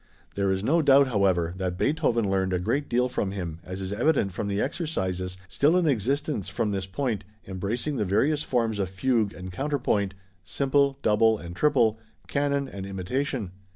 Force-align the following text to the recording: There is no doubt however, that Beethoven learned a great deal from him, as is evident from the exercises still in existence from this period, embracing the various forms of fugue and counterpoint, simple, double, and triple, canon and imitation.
There 0.33 0.51
is 0.51 0.63
no 0.63 0.81
doubt 0.81 1.09
however, 1.09 1.53
that 1.57 1.77
Beethoven 1.77 2.27
learned 2.27 2.53
a 2.53 2.59
great 2.59 2.89
deal 2.89 3.07
from 3.07 3.33
him, 3.33 3.59
as 3.63 3.81
is 3.81 3.93
evident 3.93 4.33
from 4.33 4.47
the 4.47 4.59
exercises 4.59 5.37
still 5.47 5.77
in 5.77 5.85
existence 5.85 6.49
from 6.49 6.71
this 6.71 6.87
period, 6.87 7.23
embracing 7.45 7.97
the 7.97 8.03
various 8.05 8.41
forms 8.41 8.79
of 8.79 8.89
fugue 8.89 9.31
and 9.35 9.51
counterpoint, 9.51 10.15
simple, 10.43 10.97
double, 11.03 11.37
and 11.37 11.55
triple, 11.55 11.99
canon 12.27 12.67
and 12.67 12.87
imitation. 12.87 13.51